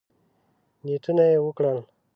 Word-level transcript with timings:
نیتونه 0.83 1.23
یې 1.31 1.37
وکړل. 1.45 1.79